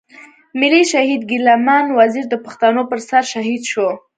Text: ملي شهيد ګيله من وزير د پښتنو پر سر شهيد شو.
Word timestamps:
ملي 0.59 0.83
شهيد 0.91 1.21
ګيله 1.29 1.55
من 1.65 1.85
وزير 1.99 2.25
د 2.29 2.35
پښتنو 2.45 2.81
پر 2.89 2.99
سر 3.09 3.23
شهيد 3.33 3.61
شو. 3.71 3.87